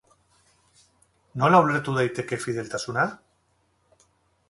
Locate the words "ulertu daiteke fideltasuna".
1.67-3.09